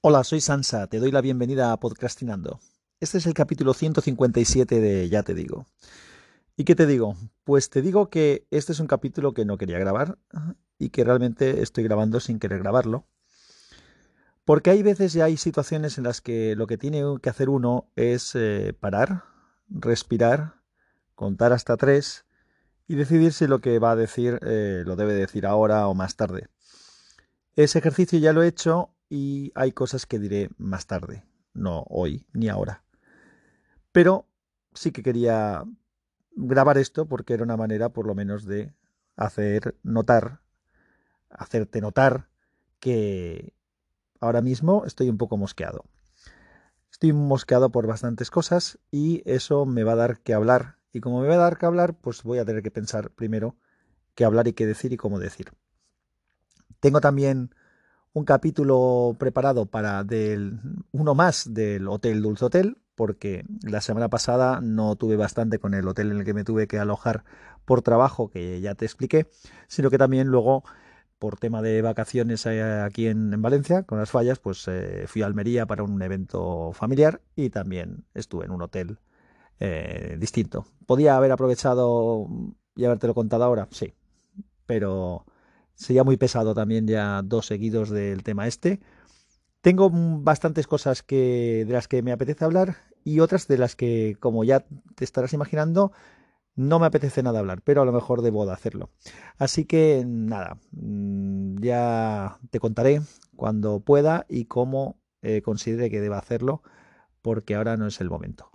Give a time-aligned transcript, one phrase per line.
[0.00, 2.60] Hola, soy Sansa, te doy la bienvenida a Podcastinando.
[3.00, 5.66] Este es el capítulo 157 de Ya te digo.
[6.56, 7.16] ¿Y qué te digo?
[7.42, 10.16] Pues te digo que este es un capítulo que no quería grabar
[10.78, 13.08] y que realmente estoy grabando sin querer grabarlo.
[14.44, 17.90] Porque hay veces y hay situaciones en las que lo que tiene que hacer uno
[17.96, 19.24] es eh, parar,
[19.68, 20.62] respirar,
[21.16, 22.24] contar hasta tres
[22.86, 26.14] y decidir si lo que va a decir eh, lo debe decir ahora o más
[26.14, 26.46] tarde.
[27.56, 31.24] Ese ejercicio ya lo he hecho y hay cosas que diré más tarde,
[31.54, 32.82] no hoy ni ahora.
[33.92, 34.26] Pero
[34.74, 35.64] sí que quería
[36.32, 38.74] grabar esto porque era una manera por lo menos de
[39.16, 40.40] hacer notar,
[41.30, 42.28] hacerte notar
[42.80, 43.54] que
[44.20, 45.84] ahora mismo estoy un poco mosqueado.
[46.90, 50.76] Estoy mosqueado por bastantes cosas y eso me va a dar que hablar.
[50.92, 53.56] Y como me va a dar que hablar, pues voy a tener que pensar primero
[54.14, 55.52] qué hablar y qué decir y cómo decir.
[56.80, 57.54] Tengo también
[58.18, 60.60] un capítulo preparado para del,
[60.92, 65.86] uno más del Hotel Dulce Hotel, porque la semana pasada no tuve bastante con el
[65.86, 67.24] hotel en el que me tuve que alojar
[67.64, 69.28] por trabajo, que ya te expliqué,
[69.68, 70.64] sino que también luego,
[71.18, 75.26] por tema de vacaciones eh, aquí en, Valencia, con las fallas, pues eh, fui a
[75.26, 78.98] Almería para un evento familiar y también estuve en un hotel
[79.60, 80.66] eh, distinto.
[80.86, 82.26] ¿Podía haber aprovechado
[82.74, 83.68] y habértelo contado ahora?
[83.70, 83.94] Sí,
[84.66, 85.24] pero
[85.78, 88.80] Sería muy pesado también ya dos seguidos del tema este.
[89.60, 94.16] Tengo bastantes cosas que, de las que me apetece hablar y otras de las que,
[94.18, 95.92] como ya te estarás imaginando,
[96.56, 98.90] no me apetece nada hablar, pero a lo mejor debo de hacerlo.
[99.36, 103.00] Así que nada, mm, ya te contaré
[103.36, 106.62] cuando pueda y cómo eh, considere que deba hacerlo,
[107.22, 108.50] porque ahora no es el momento.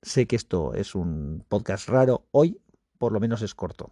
[0.00, 2.62] Sé que esto es un podcast raro, hoy
[2.96, 3.90] por lo menos es corto.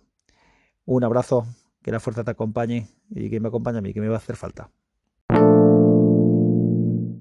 [0.86, 1.46] Un abrazo
[1.82, 4.18] que la fuerza te acompañe y que me acompañe a mí, que me va a
[4.18, 4.70] hacer falta.